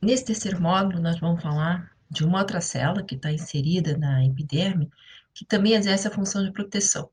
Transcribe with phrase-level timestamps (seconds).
[0.00, 4.90] nesse terceiro módulo, nós vamos falar de uma outra célula que está inserida na epiderme,
[5.32, 7.08] que também exerce a função de proteção.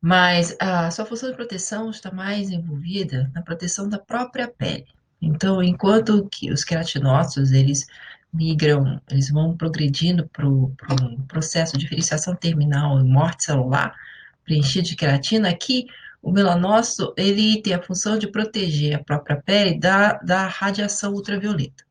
[0.00, 4.86] Mas a sua função de proteção está mais envolvida na proteção da própria pele.
[5.20, 7.86] Então, enquanto que os queratinócitos, eles
[8.32, 13.96] migram, eles vão progredindo para um processo de diferenciação terminal e morte celular,
[14.44, 15.86] preenchido de queratina, aqui
[16.22, 21.84] o melanócito, ele tem a função de proteger a própria pele da, da radiação ultravioleta.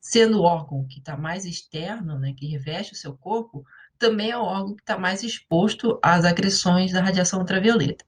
[0.00, 3.64] Sendo o órgão que está mais externo, né, que reveste o seu corpo,
[3.98, 8.04] também é o órgão que está mais exposto às agressões da radiação ultravioleta.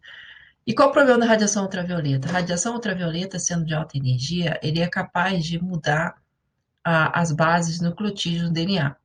[0.67, 2.29] E qual o problema da radiação ultravioleta?
[2.29, 6.15] A radiação ultravioleta, sendo de alta energia, ele é capaz de mudar
[6.85, 8.97] a, as bases nucleotídeos do DNA,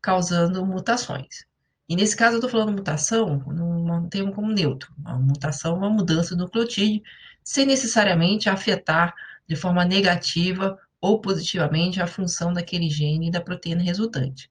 [0.00, 1.44] causando mutações.
[1.90, 4.94] E nesse caso, eu estou falando mutação, não, não temos como neutro.
[5.04, 7.02] A mutação é uma mudança do nucleotídeo,
[7.42, 9.12] sem necessariamente afetar
[9.44, 14.48] de forma negativa ou positivamente a função daquele gene e da proteína resultante.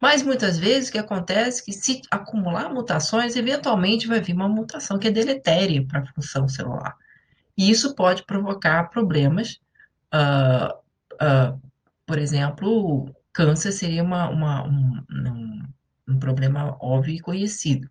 [0.00, 4.48] Mas muitas vezes o que acontece é que se acumular mutações, eventualmente vai vir uma
[4.48, 6.96] mutação que é deletéria para a função celular.
[7.56, 9.60] E isso pode provocar problemas.
[10.12, 10.74] Uh,
[11.14, 11.60] uh,
[12.04, 15.33] por exemplo, câncer seria uma, uma, um, um, um,
[16.24, 17.90] problema óbvio e conhecido.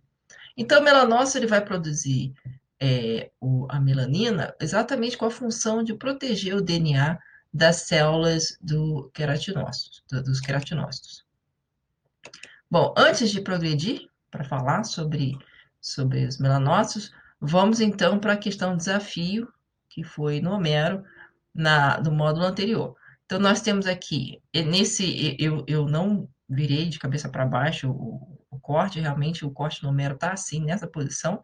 [0.56, 2.32] Então, o melanócito ele vai produzir
[2.80, 7.18] é, o, a melanina exatamente com a função de proteger o DNA
[7.52, 11.24] das células do queratinócitos, do, dos queratinócitos.
[12.68, 15.38] Bom, antes de progredir para falar sobre,
[15.80, 19.48] sobre os melanócitos, vamos então para a questão desafio,
[19.88, 21.04] que foi no Homero,
[21.54, 22.96] na, no módulo anterior.
[23.26, 28.58] Então, nós temos aqui, nesse, eu, eu não virei de cabeça para baixo o, o,
[28.58, 31.42] corte, realmente o corte no está assim, nessa posição.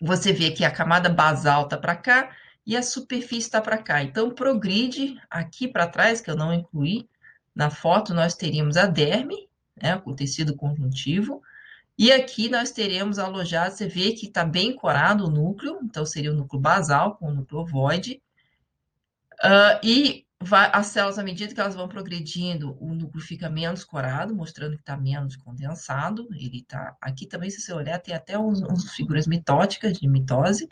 [0.00, 4.02] Você vê que a camada basal está para cá e a superfície está para cá.
[4.02, 7.08] Então, progride aqui para trás, que eu não incluí
[7.54, 9.48] na foto, nós teríamos a derme,
[9.80, 11.42] né, com tecido conjuntivo.
[11.98, 16.32] E aqui nós teremos alojado, você vê que está bem corado o núcleo, então seria
[16.32, 18.22] o núcleo basal com o núcleo ovoide.
[19.44, 23.84] Uh, e vai, as células, à medida que elas vão progredindo, o núcleo fica menos
[23.84, 26.28] corado, mostrando que está menos condensado.
[26.34, 30.68] Ele tá aqui também, se você olhar, tem até uns, uns figuras mitóticas de mitose.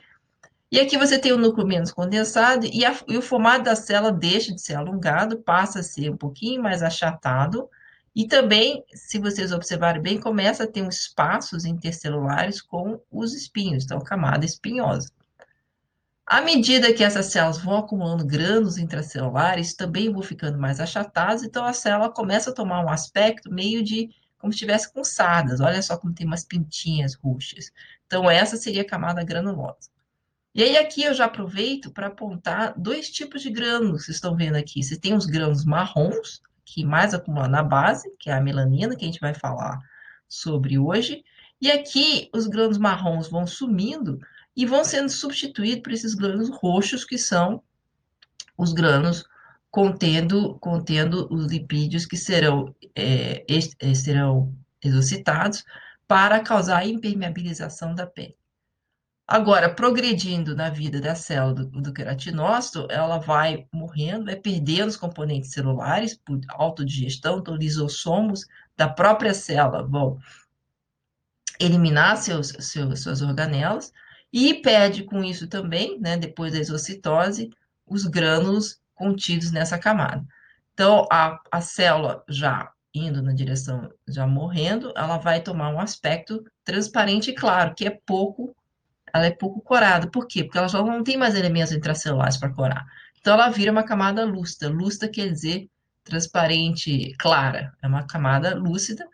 [0.71, 4.13] E aqui você tem o núcleo menos condensado e, a, e o formato da célula
[4.13, 7.69] deixa de ser alongado, passa a ser um pouquinho mais achatado
[8.15, 13.85] e também, se vocês observarem bem, começa a ter uns espaços intercelulares com os espinhos,
[13.85, 15.11] então camada espinhosa.
[16.31, 21.65] À medida que essas células vão acumulando grânulos intracelulares, também vão ficando mais achatadas, então
[21.65, 25.59] a célula começa a tomar um aspecto meio de como se estivesse com sardas.
[25.61, 27.73] Olha só como tem umas pintinhas roxas.
[28.07, 29.91] Então, essa seria a camada granulosa.
[30.55, 34.55] E aí, aqui eu já aproveito para apontar dois tipos de grânulos que estão vendo
[34.55, 34.85] aqui.
[34.85, 39.05] Você tem os grânulos marrons, que mais acumula na base, que é a melanina, que
[39.05, 39.81] a gente vai falar
[40.29, 41.25] sobre hoje.
[41.61, 44.19] E aqui os grãos marrons vão sumindo
[44.57, 47.63] e vão sendo substituídos por esses grãos roxos, que são
[48.57, 49.25] os grãos
[49.71, 53.45] contendo, contendo os lipídios que serão, é,
[53.95, 55.65] serão exocitados
[56.09, 58.37] para causar a impermeabilização da pele.
[59.27, 64.97] Agora, progredindo na vida da célula do, do queratinócito, ela vai morrendo, vai perdendo os
[64.97, 68.45] componentes celulares por autodigestão, então lisossomos
[68.77, 70.19] da própria célula vão
[71.61, 73.93] eliminar seus, seus, suas organelas
[74.33, 77.51] e perde com isso também, né, depois da exocitose,
[77.87, 80.25] os grânulos contidos nessa camada.
[80.73, 86.45] Então, a, a célula já indo na direção, já morrendo, ela vai tomar um aspecto
[86.65, 88.55] transparente e claro, que é pouco
[89.13, 90.09] ela é pouco corada.
[90.09, 90.45] Por quê?
[90.45, 92.87] Porque ela já não tem mais elementos intracelulares para corar.
[93.19, 94.69] Então, ela vira uma camada lúcida.
[94.69, 95.69] Lúcida quer dizer
[96.05, 97.73] transparente, clara.
[97.83, 99.07] É uma camada lúcida.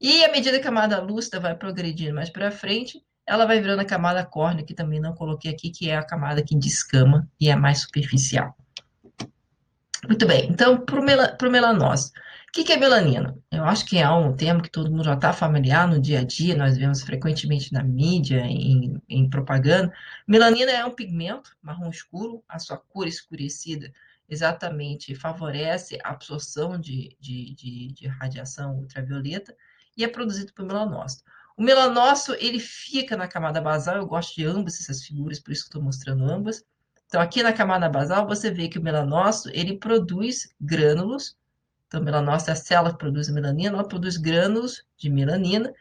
[0.00, 3.80] E à medida que a camada lúcida vai progredindo mais para frente, ela vai virando
[3.80, 7.48] a camada córnea, que também não coloquei aqui, que é a camada que descama e
[7.48, 8.56] é mais superficial.
[10.06, 10.98] Muito bem, então, para
[11.48, 12.12] o melanócito
[12.56, 13.36] que, que é melanina?
[13.52, 16.24] Eu acho que é um termo que todo mundo já está familiar no dia a
[16.24, 19.92] dia, nós vemos frequentemente na mídia, em, em propaganda.
[20.26, 23.92] Melanina é um pigmento marrom escuro, a sua cor escurecida
[24.26, 29.54] exatamente favorece a absorção de, de, de, de radiação ultravioleta
[29.96, 31.24] e é produzido por melanócito.
[31.56, 35.62] O melanócito, ele fica na camada basal, eu gosto de ambas essas figuras, por isso
[35.62, 36.62] que estou mostrando ambas.
[37.06, 41.36] Então, aqui na camada basal, você vê que o melanócito, ele produz grânulos,
[41.86, 45.72] então, melanócito é a célula que produz melanina, ela produz grânulos de melanina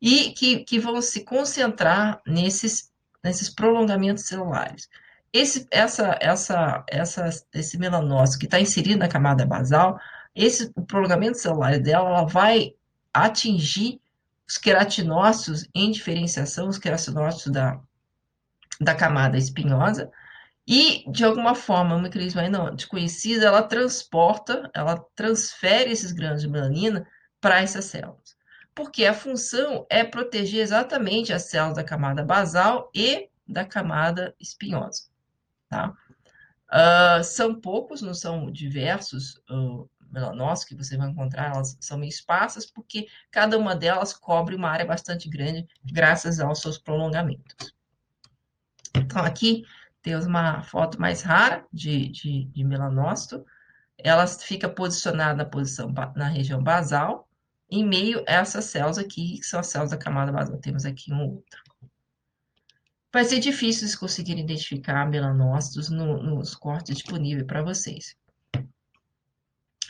[0.00, 2.92] e que, que vão se concentrar nesses,
[3.24, 4.88] nesses prolongamentos celulares.
[5.32, 9.98] esse, essa, essa, essa, esse melanócito que está inserido na camada basal,
[10.34, 12.74] esse, o prolongamento celular dela, ela vai
[13.24, 14.00] atingir
[14.48, 17.80] os queratinócitos em diferenciação, os queratinócitos da,
[18.80, 20.10] da camada espinhosa,
[20.68, 22.40] e, de alguma forma, uma mecanismo
[22.74, 27.06] desconhecida, ela transporta, ela transfere esses grãos de melanina
[27.40, 28.36] para essas células.
[28.74, 35.04] Porque a função é proteger exatamente as células da camada basal e da camada espinhosa.
[35.68, 35.94] Tá?
[36.68, 42.08] Uh, são poucos, não são diversos uh, melanócitos que você vai encontrar, elas são meio
[42.08, 47.74] esparsas, porque cada uma delas cobre uma área bastante grande, graças aos seus prolongamentos.
[48.94, 49.64] Então, aqui
[50.00, 53.44] temos uma foto mais rara de, de, de melanócito.
[53.98, 57.28] Ela fica posicionada na posição na região basal,
[57.70, 60.58] em meio a essas células aqui, que são as células da camada basal.
[60.58, 61.62] Temos aqui um outro.
[63.12, 68.16] Vai ser difícil vocês conseguirem identificar melanócitos no, nos cortes disponíveis para vocês.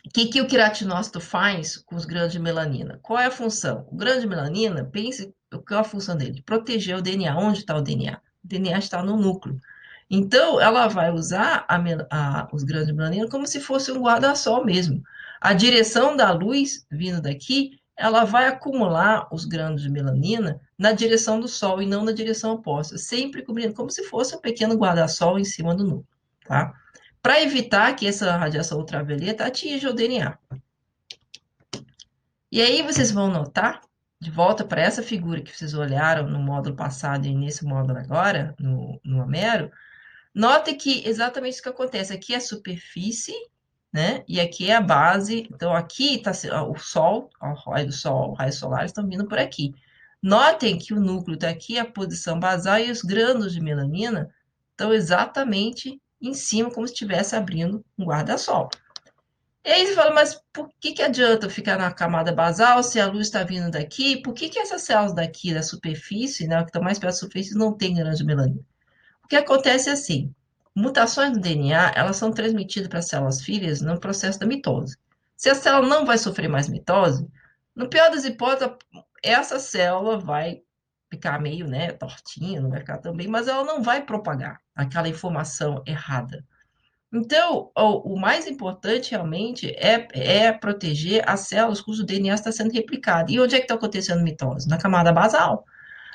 [0.06, 3.00] O que, que o queratinócito faz com os grãos de melanina?
[3.02, 3.88] Qual é a função?
[3.90, 5.34] O grão de melanina, pense
[5.66, 6.42] qual é a função dele?
[6.42, 7.36] Proteger o DNA.
[7.36, 8.20] Onde está o DNA?
[8.44, 9.60] O DNA está no núcleo.
[10.08, 11.76] Então, ela vai usar a,
[12.10, 15.02] a, os grãos de melanina como se fosse um guarda-sol mesmo.
[15.40, 21.40] A direção da luz vindo daqui, ela vai acumular os grãos de melanina na direção
[21.40, 25.36] do sol e não na direção oposta, sempre cobrindo como se fosse um pequeno guarda-sol
[25.36, 26.06] em cima do núcleo,
[26.46, 26.72] tá?
[27.26, 30.38] Para evitar que essa radiação ultravioleta atinja o DNA.
[32.52, 33.80] E aí vocês vão notar,
[34.20, 38.54] de volta para essa figura que vocês olharam no módulo passado e nesse módulo agora,
[38.60, 39.72] no, no Homero,
[40.32, 42.12] Note que exatamente isso que acontece.
[42.12, 43.34] Aqui é a superfície,
[43.92, 44.22] né?
[44.28, 45.48] E aqui é a base.
[45.52, 46.30] Então, aqui está
[46.62, 49.74] o Sol, o raio do Sol, os raios solares estão vindo por aqui.
[50.22, 54.32] Notem que o núcleo está aqui, a posição basal, e os grânulos de melanina
[54.70, 58.68] estão exatamente em cima, como se estivesse abrindo um guarda-sol.
[59.64, 63.06] E aí você fala, mas por que, que adianta ficar na camada basal se a
[63.06, 64.22] luz está vindo daqui?
[64.22, 67.58] Por que, que essas células daqui da superfície, né, que estão mais perto da superfície,
[67.58, 68.60] não têm grãos de melanina?
[69.24, 70.32] O que acontece é assim,
[70.72, 74.96] mutações no DNA, elas são transmitidas para as células filhas no processo da mitose.
[75.36, 77.26] Se a célula não vai sofrer mais mitose,
[77.74, 78.72] no pior das hipóteses,
[79.20, 80.62] essa célula vai
[81.10, 85.08] ficar meio, né, tortinha, não vai ficar tão bem, mas ela não vai propagar aquela
[85.08, 86.44] informação errada.
[87.12, 92.72] Então, o, o mais importante realmente é, é proteger as células cujo DNA está sendo
[92.72, 93.30] replicado.
[93.30, 94.68] E onde é que está acontecendo mitose?
[94.68, 95.64] Na camada basal.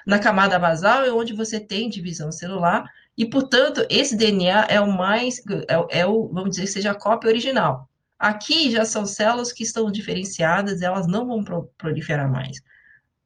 [0.06, 4.92] Na camada basal é onde você tem divisão celular e, portanto, esse DNA é o
[4.92, 7.90] mais, é, é o, vamos dizer, seja a cópia original.
[8.18, 11.44] Aqui já são células que estão diferenciadas, elas não vão
[11.78, 12.62] proliferar mais.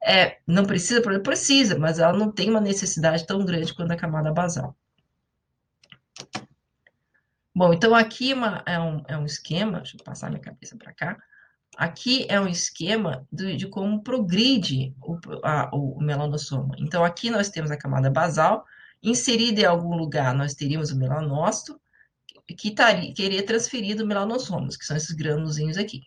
[0.06, 4.32] É, não precisa, precisa, mas ela não tem uma necessidade tão grande quanto a camada
[4.32, 4.76] basal.
[7.54, 10.92] Bom, então aqui uma, é, um, é um esquema, deixa eu passar minha cabeça para
[10.92, 11.16] cá.
[11.76, 16.74] Aqui é um esquema de, de como progride o, a, o melanossoma.
[16.78, 18.64] Então, aqui nós temos a camada basal,
[19.02, 21.80] Inserida em algum lugar, nós teríamos o melanócito,
[22.56, 26.02] que taria, queria transferir o melanossomos, que são esses grânulos aqui.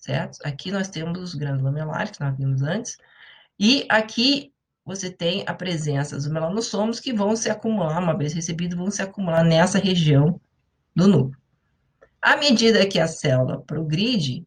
[0.00, 0.38] Certo?
[0.44, 2.96] Aqui nós temos os grânulos lamelares, que nós vimos antes,
[3.58, 4.52] e aqui
[4.84, 9.02] você tem a presença dos melanossomos que vão se acumular, uma vez recebidos, vão se
[9.02, 10.40] acumular nessa região
[10.96, 11.38] do núcleo.
[12.20, 14.46] À medida que a célula progride,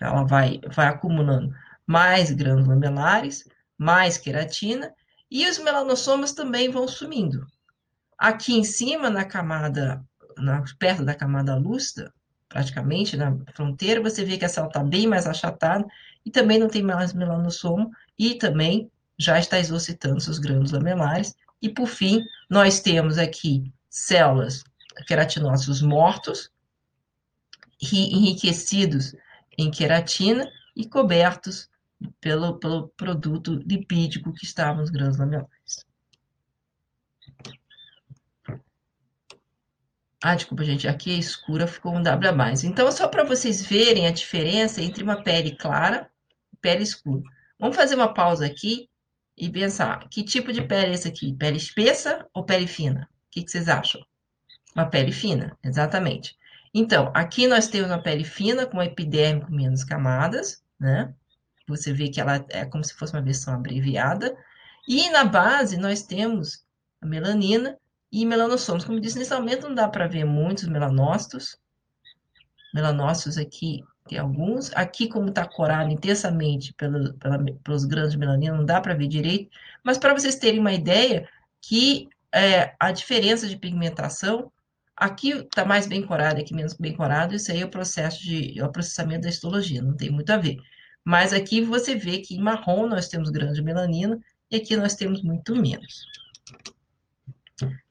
[0.00, 1.54] ela vai, vai acumulando
[1.86, 4.92] mais grânulos lamelares, mais queratina,
[5.30, 7.46] e os melanossomas também vão sumindo.
[8.18, 10.04] Aqui em cima, na camada,
[10.36, 12.12] na, perto da camada lúcida,
[12.56, 15.84] praticamente na fronteira, você vê que a célula está bem mais achatada
[16.24, 21.36] e também não tem mais melanossoma e também já está exocitando seus grânulos lamelares.
[21.60, 24.64] E, por fim, nós temos aqui células
[25.06, 26.50] queratinócitos mortos,
[27.92, 29.14] enriquecidos
[29.58, 31.68] em queratina e cobertos
[32.22, 35.84] pelo, pelo produto lipídico que estava nos grãos lamelares.
[40.22, 42.64] Ah, desculpa, gente, aqui é escura, ficou um W a mais.
[42.64, 46.10] Então, só para vocês verem a diferença entre uma pele clara
[46.52, 47.22] e pele escura.
[47.58, 48.88] Vamos fazer uma pausa aqui
[49.36, 51.34] e pensar, que tipo de pele é esse aqui?
[51.34, 53.08] Pele espessa ou pele fina?
[53.28, 54.00] O que, que vocês acham?
[54.74, 56.36] Uma pele fina, exatamente.
[56.72, 61.14] Então, aqui nós temos uma pele fina com epiderme com menos camadas, né?
[61.68, 64.36] Você vê que ela é como se fosse uma versão abreviada.
[64.88, 66.64] E na base nós temos
[67.00, 67.78] a melanina
[68.16, 68.82] e melanossomos.
[68.82, 71.58] Como disse, nesse momento não dá para ver muitos melanócitos.
[72.72, 74.72] Melanócitos aqui tem alguns.
[74.74, 79.06] Aqui, como está corado intensamente pelo, pela, pelos grãos de melanina, não dá para ver
[79.06, 79.50] direito.
[79.84, 81.28] Mas para vocês terem uma ideia,
[81.60, 84.50] que é, a diferença de pigmentação.
[84.96, 88.58] Aqui está mais bem corado, aqui menos bem corado, isso aí é o processo de
[88.58, 90.56] é o processamento da histologia, não tem muito a ver.
[91.04, 94.18] Mas aqui você vê que em marrom nós temos grande melanina
[94.50, 96.06] e aqui nós temos muito menos.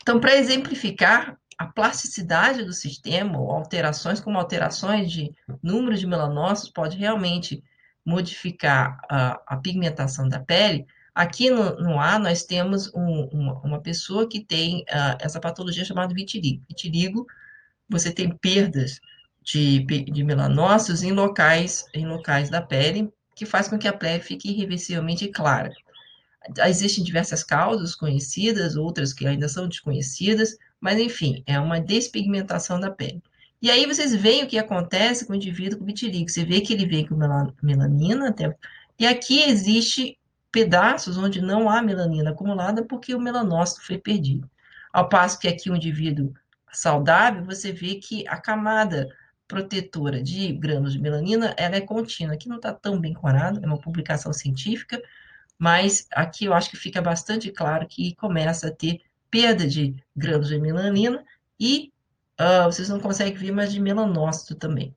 [0.01, 6.71] Então, para exemplificar a plasticidade do sistema, ou alterações como alterações de número de melanócitos,
[6.71, 7.63] pode realmente
[8.05, 13.81] modificar a, a pigmentação da pele, aqui no, no A nós temos um, uma, uma,
[13.81, 16.63] pessoa que tem uh, essa patologia chamada vitiligo.
[16.67, 17.25] Vitiligo,
[17.89, 18.99] você tem perdas
[19.41, 24.21] de, de melanócitos em locais, em locais da pele, que faz com que a pele
[24.21, 25.71] fique irreversivelmente clara.
[26.67, 32.91] Existem diversas causas conhecidas, outras que ainda são desconhecidas, mas enfim, é uma despigmentação da
[32.91, 33.21] pele.
[33.61, 36.29] E aí vocês veem o que acontece com o indivíduo com vitiligo.
[36.29, 37.15] Você vê que ele vem com
[37.61, 38.55] melanina, até,
[38.99, 40.17] e aqui existe
[40.51, 44.49] pedaços onde não há melanina acumulada porque o melanócito foi perdido.
[44.93, 46.33] Ao passo que aqui o indivíduo
[46.71, 49.09] saudável, você vê que a camada
[49.47, 52.35] protetora de grãos de melanina, ela é contínua.
[52.35, 55.01] Aqui não está tão bem corado, é uma publicação científica,
[55.57, 60.47] mas aqui eu acho que fica bastante claro que começa a ter perda de grãos
[60.47, 61.23] de melanina
[61.59, 61.91] e
[62.39, 64.95] uh, vocês não conseguem ver, mas de melanócito também.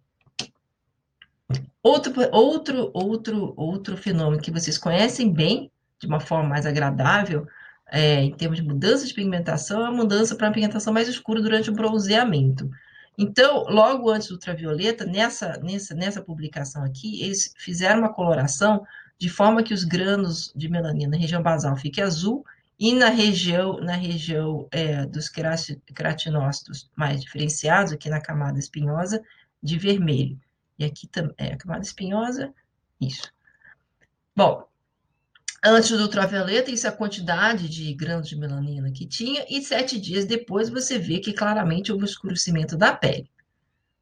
[1.82, 7.46] Outro, outro, outro, outro fenômeno que vocês conhecem bem, de uma forma mais agradável,
[7.90, 11.40] é, em termos de mudança de pigmentação, é a mudança para uma pigmentação mais escura
[11.40, 12.68] durante o bronzeamento.
[13.16, 18.84] Então, logo antes do ultravioleta, nessa, nessa, nessa publicação aqui, eles fizeram uma coloração
[19.18, 22.44] de forma que os grãos de melanina na região basal fiquem azul
[22.78, 29.20] e na região, na região é, dos queratinócitos mais diferenciados, aqui na camada espinhosa,
[29.60, 30.38] de vermelho.
[30.78, 32.54] E aqui também, é, a camada espinhosa,
[33.00, 33.32] isso.
[34.36, 34.64] Bom,
[35.64, 39.98] antes do ultravioleta, isso é a quantidade de grãos de melanina que tinha, e sete
[40.00, 43.28] dias depois você vê que claramente houve escurecimento da pele.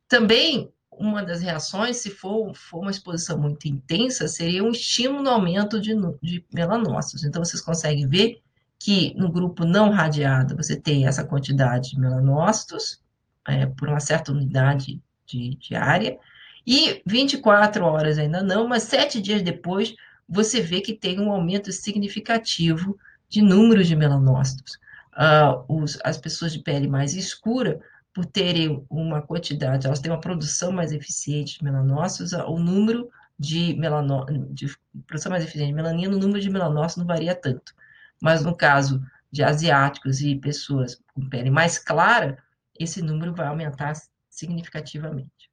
[0.06, 5.30] Também, uma das reações, se for, for uma exposição muito intensa, seria um estímulo no
[5.30, 7.24] aumento de, de melanócitos.
[7.24, 8.40] Então, vocês conseguem ver
[8.78, 13.00] que no grupo não radiado você tem essa quantidade de melanócitos
[13.46, 16.18] é, por uma certa unidade de, de área,
[16.66, 19.94] e 24 horas ainda não, mas sete dias depois
[20.28, 22.98] você vê que tem um aumento significativo
[23.28, 24.78] de número de melanócitos.
[25.16, 27.80] Uh, os, as pessoas de pele mais escura,
[28.16, 33.74] por terem uma quantidade, elas têm uma produção mais eficiente de melanócitos, o número de,
[33.74, 34.74] melanó de
[35.06, 37.74] produção mais eficiente de melanina, o número de melanócitos não varia tanto.
[38.18, 42.42] Mas no caso de asiáticos e pessoas com pele mais clara,
[42.80, 43.92] esse número vai aumentar
[44.30, 45.50] significativamente.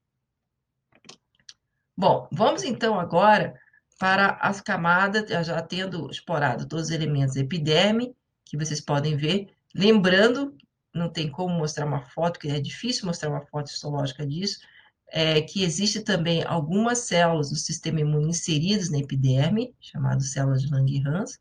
[1.97, 3.59] Bom, vamos então agora
[3.99, 8.15] para as camadas, já tendo explorado todos os elementos da epiderme,
[8.45, 10.55] que vocês podem ver, lembrando,
[10.93, 14.59] não tem como mostrar uma foto, que é difícil mostrar uma foto histológica disso,
[15.11, 20.71] é, que existe também algumas células do sistema imune inseridas na epiderme, chamadas células de
[20.71, 21.39] Langerhans,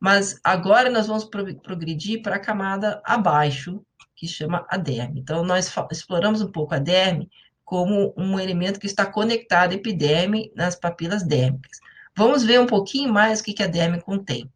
[0.00, 5.20] mas agora nós vamos progredir para a camada abaixo, que chama a derme.
[5.20, 7.28] Então, nós exploramos um pouco a derme
[7.64, 11.78] como um elemento que está conectado à epiderme nas papilas dérmicas.
[12.16, 14.50] Vamos ver um pouquinho mais o que a derme contém.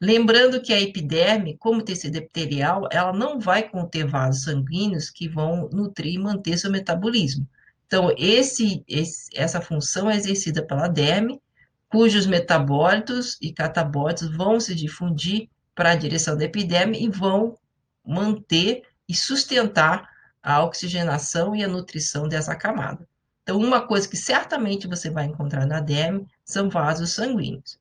[0.00, 5.68] Lembrando que a epiderme, como tecido epitelial, ela não vai conter vasos sanguíneos que vão
[5.70, 7.46] nutrir e manter seu metabolismo.
[7.86, 11.42] Então, esse, esse, essa função é exercida pela derme,
[11.90, 17.58] cujos metabólitos e catabólitos vão se difundir para a direção da epiderme e vão
[18.06, 20.08] manter e sustentar
[20.42, 23.06] a oxigenação e a nutrição dessa camada.
[23.42, 27.79] Então, uma coisa que certamente você vai encontrar na derme são vasos sanguíneos.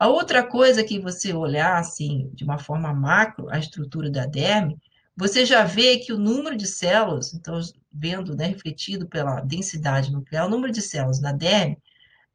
[0.00, 4.80] A outra coisa que você olhar assim, de uma forma macro, a estrutura da derme,
[5.14, 7.60] você já vê que o número de células, então,
[7.92, 11.76] vendo, né, refletido pela densidade nuclear, o número de células na derme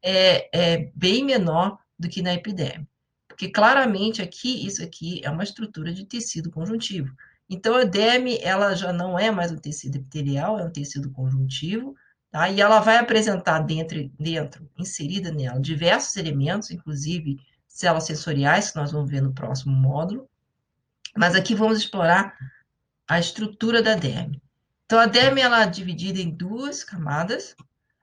[0.00, 2.86] é, é bem menor do que na epiderme.
[3.26, 7.12] Porque claramente aqui, isso aqui é uma estrutura de tecido conjuntivo.
[7.50, 11.96] Então, a derme, ela já não é mais um tecido epitelial, é um tecido conjuntivo,
[12.30, 12.48] tá?
[12.48, 17.40] E ela vai apresentar dentro, dentro, inserida nela, diversos elementos, inclusive
[17.76, 20.28] células sensoriais, que nós vamos ver no próximo módulo.
[21.16, 22.34] Mas aqui vamos explorar
[23.06, 24.42] a estrutura da derme.
[24.84, 27.54] Então, a derme, ela é dividida em duas camadas,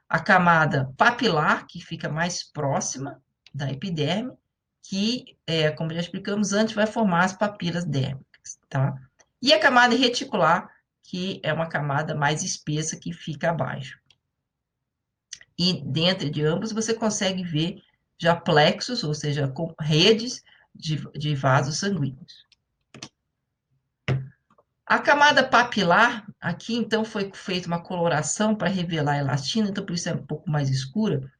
[0.07, 3.21] a camada papilar, que fica mais próxima
[3.53, 4.33] da epiderme,
[4.83, 8.95] que, é, como já explicamos antes, vai formar as papilas dérmicas, tá?
[9.41, 10.69] E a camada reticular,
[11.01, 13.97] que é uma camada mais espessa que fica abaixo.
[15.57, 17.81] E dentro de ambos você consegue ver
[18.23, 20.41] já plexos, ou seja, com redes
[20.73, 22.43] de, de vasos sanguíneos.
[24.85, 29.93] A camada papilar, aqui então foi feita uma coloração para revelar a elastina, então por
[29.93, 31.31] isso é um pouco mais escura.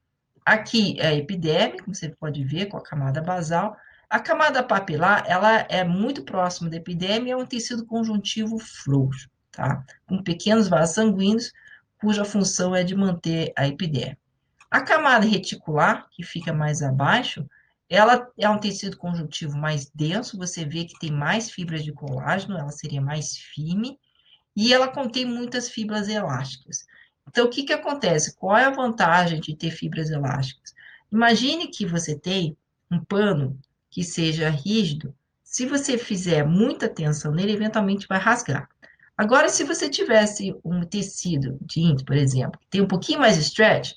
[0.45, 3.77] Aqui é a epiderme, como você pode ver, com a camada basal.
[4.09, 9.83] A camada papilar, ela é muito próxima da epiderme, é um tecido conjuntivo frouxo, tá?
[10.05, 11.51] Com pequenos vasos sanguíneos,
[11.99, 14.17] cuja função é de manter a epiderme.
[14.73, 17.47] A camada reticular, que fica mais abaixo,
[17.87, 22.57] ela é um tecido conjuntivo mais denso, você vê que tem mais fibras de colágeno,
[22.57, 23.99] ela seria mais firme,
[24.55, 26.87] e ela contém muitas fibras elásticas.
[27.29, 28.35] Então, o que, que acontece?
[28.35, 30.73] Qual é a vantagem de ter fibras elásticas?
[31.11, 32.57] Imagine que você tem
[32.89, 33.55] um pano
[33.91, 35.13] que seja rígido,
[35.43, 38.67] se você fizer muita tensão nele, eventualmente vai rasgar.
[39.15, 43.43] Agora, se você tivesse um tecido jeans, por exemplo, que tem um pouquinho mais de
[43.43, 43.93] stretch,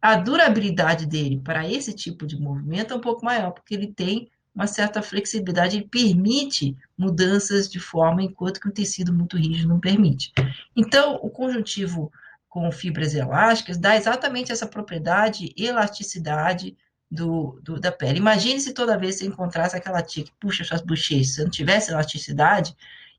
[0.00, 4.30] a durabilidade dele para esse tipo de movimento é um pouco maior, porque ele tem
[4.54, 9.78] uma certa flexibilidade e permite mudanças de forma, enquanto que um tecido muito rígido não
[9.78, 10.32] permite.
[10.74, 12.10] Então, o conjuntivo
[12.48, 16.76] com fibras elásticas dá exatamente essa propriedade, elasticidade
[17.10, 18.18] do, do, da pele.
[18.18, 21.90] Imagine se toda vez você encontrasse aquela tia que puxa suas bochechas, se não tivesse
[21.90, 22.74] elasticidade,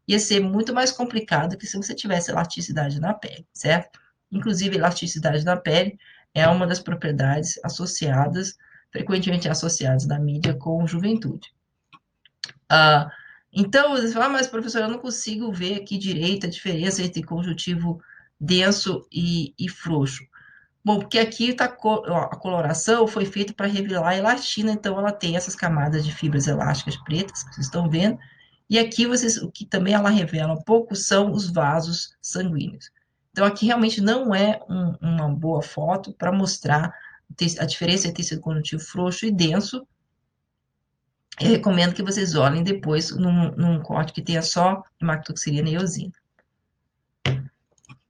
[0.08, 4.00] ia ser muito mais complicado que se você tivesse elasticidade na pele, certo?
[4.32, 5.98] Inclusive, elasticidade na pele
[6.40, 8.58] é uma das propriedades associadas,
[8.92, 11.54] frequentemente associadas na mídia com juventude.
[12.70, 13.12] Ah,
[13.52, 17.24] então, você fala, ah, mas professor, eu não consigo ver aqui direito a diferença entre
[17.24, 18.02] conjuntivo
[18.40, 20.24] denso e, e frouxo.
[20.84, 25.36] Bom, porque aqui tá, a coloração foi feita para revelar a elastina, então ela tem
[25.36, 28.18] essas camadas de fibras elásticas pretas, que vocês estão vendo,
[28.70, 32.92] e aqui vocês, o que também ela revela um pouco são os vasos sanguíneos.
[33.40, 36.94] Então, aqui realmente não é um, uma boa foto para mostrar
[37.58, 39.88] a diferença entre tecido conjuntivo frouxo e denso.
[41.40, 46.12] Eu recomendo que vocês olhem depois num, num corte que tenha só hematoxilina e eosina.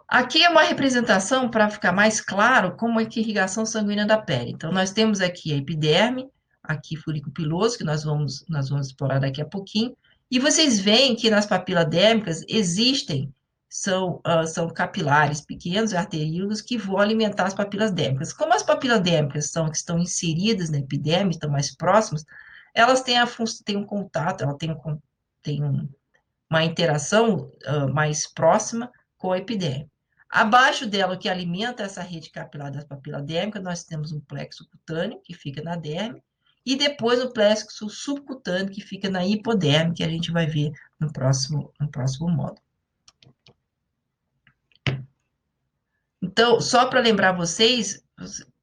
[0.07, 4.17] Aqui é uma representação para ficar mais claro como é que a irrigação sanguínea da
[4.17, 4.49] pele.
[4.49, 6.27] Então, nós temos aqui a epiderme,
[6.63, 9.95] aqui furico piloso, que nós vamos, nós vamos explorar daqui a pouquinho,
[10.31, 13.31] e vocês veem que nas papilas dérmicas existem
[13.69, 18.33] são, uh, são capilares pequenos, arteríolos, que vão alimentar as papilas dérmicas.
[18.33, 22.25] Como as papilas dérmicas são que estão inseridas na epiderme, estão mais próximas,
[22.73, 23.27] elas têm, a,
[23.63, 24.99] têm um contato, têm, um,
[25.63, 25.89] um,
[26.49, 29.89] uma interação uh, mais próxima com a epiderme.
[30.29, 35.21] Abaixo dela, que alimenta essa rede capilar das papilas dérmicas, nós temos um plexo cutâneo,
[35.23, 36.21] que fica na derme,
[36.65, 41.11] e depois o plexo subcutâneo, que fica na hipoderme, que a gente vai ver no
[41.11, 42.68] próximo, no próximo módulo.
[46.21, 48.03] Então, só para lembrar vocês,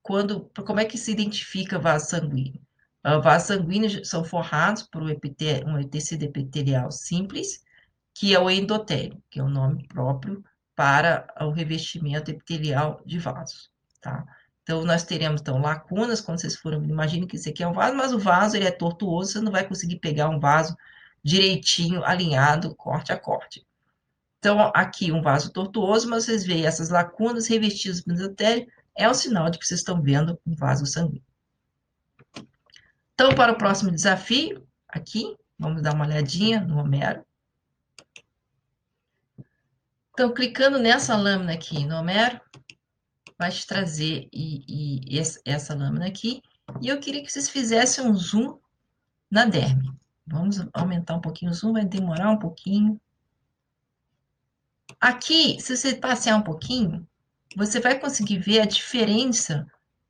[0.03, 2.61] quando, como é que se identifica vaso sanguíneo?
[3.05, 7.65] Uh, vasos sanguíneos são forrados por um, um tecido epitelial simples,
[8.15, 13.71] que é o endotélio, que é o nome próprio para o revestimento epitelial de vasos,
[14.01, 14.25] tá?
[14.63, 17.97] Então, nós teremos, então, lacunas, quando vocês forem, imagine que isso aqui é um vaso,
[17.97, 20.77] mas o vaso, ele é tortuoso, você não vai conseguir pegar um vaso
[21.23, 23.65] direitinho, alinhado, corte a corte.
[24.47, 29.13] Então, aqui um vaso tortuoso, mas vocês veem essas lacunas revestidas de endotélio, é um
[29.13, 31.25] sinal de que vocês estão vendo um vaso sanguíneo.
[33.13, 37.27] Então, para o próximo desafio, aqui, vamos dar uma olhadinha no Homero.
[40.11, 42.41] Então, clicando nessa lâmina aqui no Homero,
[43.37, 46.41] vai te trazer e, e essa lâmina aqui,
[46.81, 48.61] e eu queria que vocês fizessem um zoom
[49.29, 49.93] na derme.
[50.25, 53.01] Vamos aumentar um pouquinho o zoom, vai demorar um pouquinho.
[55.07, 57.07] Aqui, se você passear um pouquinho,
[57.55, 59.65] você vai conseguir ver a diferença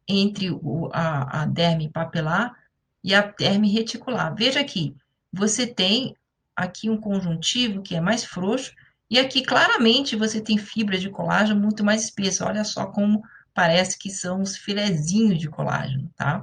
[0.08, 2.56] entre o, a, a derme papilar
[3.04, 4.34] e a derme reticular.
[4.34, 4.96] Veja aqui,
[5.30, 6.16] você tem
[6.56, 8.72] aqui um conjuntivo que é mais frouxo,
[9.10, 12.40] e aqui claramente você tem fibras de colágeno muito mais espessas.
[12.40, 16.42] Olha só como parece que são os filezinhos de colágeno, tá?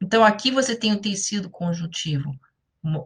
[0.00, 2.34] Então, aqui você tem o tecido conjuntivo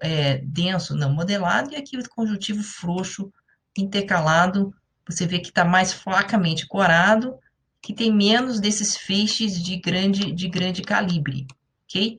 [0.00, 3.32] é, denso, não modelado, e aqui o conjuntivo frouxo,
[3.76, 4.72] intercalado,
[5.06, 7.38] você vê que está mais flacamente corado,
[7.80, 11.46] que tem menos desses feixes de grande, de grande calibre,
[11.84, 12.18] ok?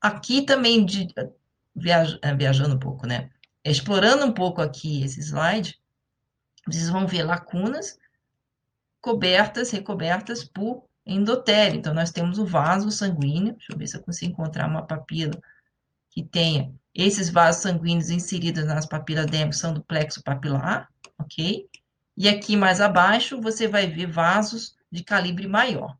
[0.00, 1.08] Aqui também, de,
[2.22, 3.30] é, viajando um pouco, né?
[3.64, 5.78] Explorando um pouco aqui esse slide,
[6.66, 7.98] vocês vão ver lacunas
[9.00, 11.78] cobertas, recobertas por endotélio.
[11.78, 15.38] Então, nós temos o vaso sanguíneo, deixa eu ver se eu consigo encontrar uma papila
[16.10, 21.68] que tenha esses vasos sanguíneos inseridos nas papilas dérmicas são do plexo papilar, ok?
[22.16, 25.96] E aqui mais abaixo você vai ver vasos de calibre maior.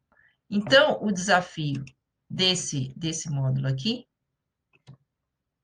[0.49, 1.85] Então, o desafio
[2.31, 4.07] desse, desse módulo aqui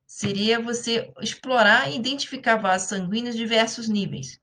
[0.07, 4.41] seria você explorar e identificar vasos sanguíneos de diversos níveis,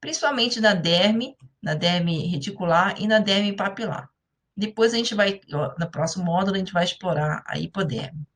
[0.00, 4.10] principalmente na derme, na derme reticular e na derme papilar.
[4.54, 5.40] Depois a gente vai,
[5.78, 8.26] no próximo módulo, a gente vai explorar a hipoderme.